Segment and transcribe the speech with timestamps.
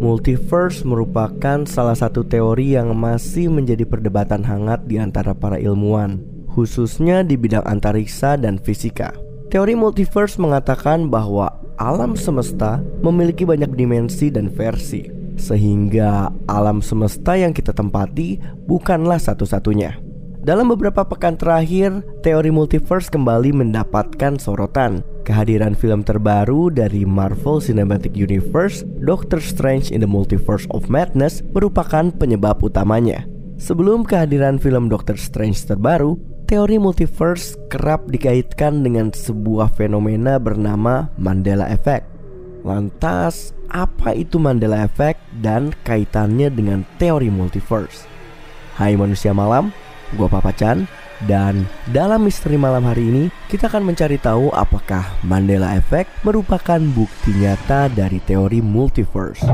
[0.00, 7.20] Multiverse merupakan salah satu teori yang masih menjadi perdebatan hangat di antara para ilmuwan, khususnya
[7.20, 9.12] di bidang antariksa dan fisika.
[9.52, 15.04] Teori multiverse mengatakan bahwa alam semesta memiliki banyak dimensi dan versi,
[15.36, 20.00] sehingga alam semesta yang kita tempati bukanlah satu-satunya.
[20.40, 25.04] Dalam beberapa pekan terakhir, teori multiverse kembali mendapatkan sorotan.
[25.30, 32.10] Kehadiran film terbaru dari Marvel Cinematic Universe, Doctor Strange in the Multiverse of Madness, merupakan
[32.10, 33.30] penyebab utamanya.
[33.54, 36.18] Sebelum kehadiran film Doctor Strange terbaru,
[36.50, 42.10] teori multiverse kerap dikaitkan dengan sebuah fenomena bernama Mandela Effect.
[42.66, 48.02] Lantas, apa itu Mandela Effect dan kaitannya dengan teori multiverse?
[48.74, 49.70] Hai manusia malam,
[50.18, 50.90] Gua Papa Chan
[51.28, 57.36] dan dalam misteri malam hari ini kita akan mencari tahu apakah Mandela Effect merupakan bukti
[57.36, 59.44] nyata dari teori multiverse.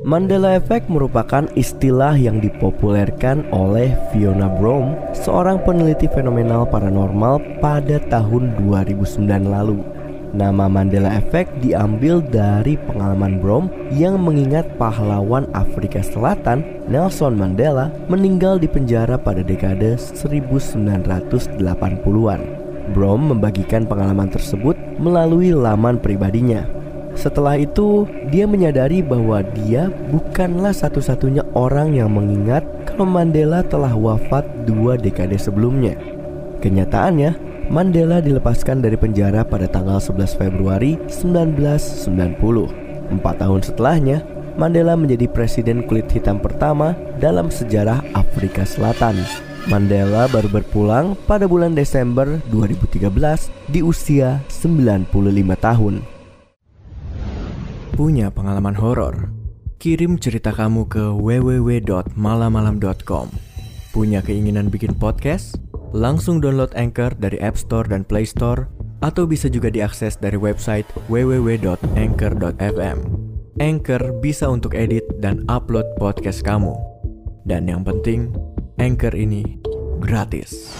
[0.00, 8.56] Mandela Effect merupakan istilah yang dipopulerkan oleh Fiona Brom, seorang peneliti fenomenal paranormal pada tahun
[8.64, 9.99] 2009 lalu.
[10.30, 18.62] Nama Mandela Effect diambil dari pengalaman Brom yang mengingat pahlawan Afrika Selatan Nelson Mandela meninggal
[18.62, 22.40] di penjara pada dekade 1980-an.
[22.94, 26.62] Brom membagikan pengalaman tersebut melalui laman pribadinya.
[27.18, 34.46] Setelah itu, dia menyadari bahwa dia bukanlah satu-satunya orang yang mengingat kalau Mandela telah wafat
[34.62, 35.98] dua dekade sebelumnya.
[36.62, 43.14] Kenyataannya, Mandela dilepaskan dari penjara pada tanggal 11 Februari 1990.
[43.14, 44.26] Empat tahun setelahnya,
[44.58, 49.22] Mandela menjadi presiden kulit hitam pertama dalam sejarah Afrika Selatan.
[49.70, 53.06] Mandela baru berpulang pada bulan Desember 2013
[53.70, 55.06] di usia 95
[55.54, 56.02] tahun.
[57.94, 59.30] Punya pengalaman horor?
[59.78, 63.30] Kirim cerita kamu ke www.malamalam.com.
[63.94, 65.69] Punya keinginan bikin podcast?
[65.90, 68.70] Langsung download Anchor dari App Store dan Play Store
[69.02, 72.98] atau bisa juga diakses dari website www.anchor.fm.
[73.58, 76.78] Anchor bisa untuk edit dan upload podcast kamu.
[77.42, 78.30] Dan yang penting,
[78.78, 79.58] Anchor ini
[79.98, 80.78] gratis.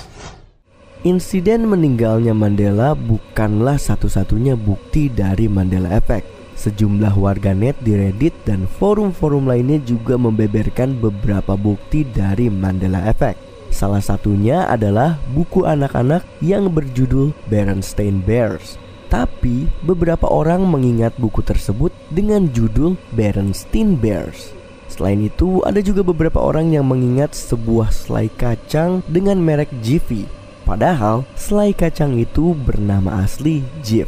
[1.03, 6.28] Insiden meninggalnya Mandela bukanlah satu-satunya bukti dari Mandela Effect.
[6.54, 13.50] Sejumlah warganet di Reddit dan forum-forum lainnya juga membeberkan beberapa bukti dari Mandela Effect.
[13.71, 18.77] Salah satunya adalah buku anak-anak yang berjudul Berenstain Bears.
[19.11, 24.55] Tapi beberapa orang mengingat buku tersebut dengan judul Berenstein Bears.
[24.87, 30.27] Selain itu, ada juga beberapa orang yang mengingat sebuah selai kacang dengan merek Jiffy.
[30.63, 34.07] Padahal, selai kacang itu bernama asli Jif.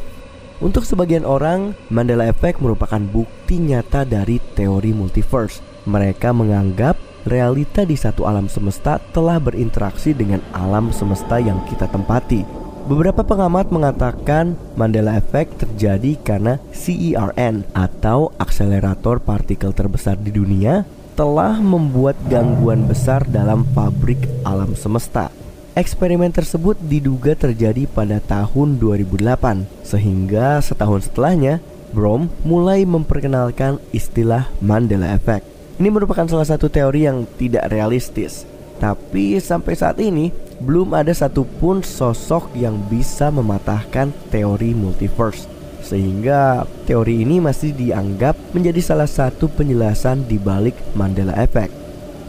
[0.63, 5.59] Untuk sebagian orang, Mandela Effect merupakan bukti nyata dari teori multiverse.
[5.91, 6.95] Mereka menganggap
[7.27, 12.63] realita di satu alam semesta telah berinteraksi dengan alam semesta yang kita tempati.
[12.83, 20.83] Beberapa pengamat mengatakan Mandela Effect terjadi karena CERN atau akselerator partikel terbesar di dunia
[21.15, 25.31] telah membuat gangguan besar dalam pabrik alam semesta.
[25.73, 35.13] Eksperimen tersebut diduga terjadi pada tahun 2008 sehingga setahun setelahnya Brom mulai memperkenalkan istilah Mandela
[35.13, 35.45] Effect.
[35.83, 38.47] Ini merupakan salah satu teori yang tidak realistis.
[38.79, 40.31] Tapi sampai saat ini
[40.63, 45.51] belum ada satupun sosok yang bisa mematahkan teori multiverse.
[45.83, 51.75] Sehingga teori ini masih dianggap menjadi salah satu penjelasan di balik Mandela Effect.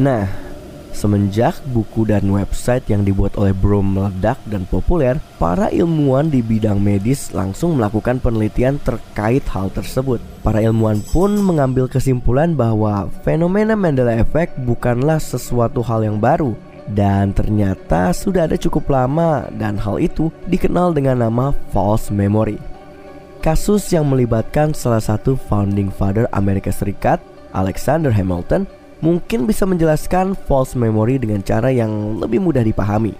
[0.01, 0.25] Nah,
[0.93, 6.79] Semenjak buku dan website yang dibuat oleh Brom meledak dan populer, para ilmuwan di bidang
[6.79, 10.21] medis langsung melakukan penelitian terkait hal tersebut.
[10.45, 16.53] Para ilmuwan pun mengambil kesimpulan bahwa fenomena Mandela Effect bukanlah sesuatu hal yang baru,
[16.83, 22.59] Dan ternyata sudah ada cukup lama dan hal itu dikenal dengan nama false memory.
[23.39, 27.19] Kasus yang melibatkan salah satu founding father Amerika Serikat,
[27.55, 28.67] Alexander Hamilton,
[29.03, 33.11] mungkin bisa menjelaskan false memory dengan cara yang lebih mudah dipahami.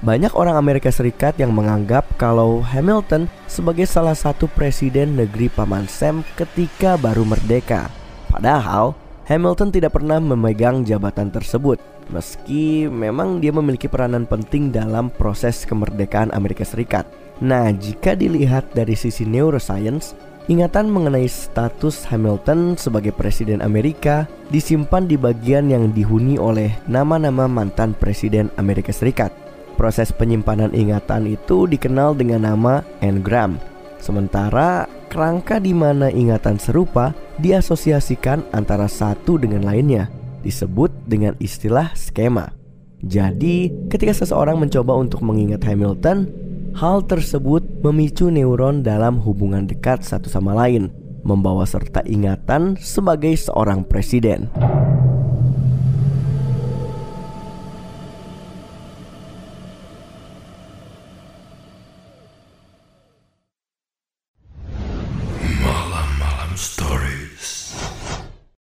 [0.00, 6.24] Banyak orang Amerika Serikat yang menganggap kalau Hamilton sebagai salah satu presiden negeri Paman Sam
[6.32, 7.92] ketika baru merdeka.
[8.32, 8.96] Padahal
[9.28, 11.76] Hamilton tidak pernah memegang jabatan tersebut,
[12.08, 17.04] meski memang dia memiliki peranan penting dalam proses kemerdekaan Amerika Serikat.
[17.44, 20.16] Nah, jika dilihat dari sisi neuroscience,
[20.48, 27.92] ingatan mengenai status Hamilton sebagai presiden Amerika disimpan di bagian yang dihuni oleh nama-nama mantan
[27.92, 29.30] presiden Amerika Serikat.
[29.76, 33.60] Proses penyimpanan ingatan itu dikenal dengan nama engram.
[34.02, 40.10] Sementara kerangka di mana ingatan serupa diasosiasikan antara satu dengan lainnya
[40.42, 42.50] disebut dengan istilah skema.
[42.98, 46.26] Jadi, ketika seseorang mencoba untuk mengingat Hamilton,
[46.76, 50.92] hal tersebut memicu neuron dalam hubungan dekat satu sama lain,
[51.22, 54.50] membawa serta ingatan sebagai seorang presiden.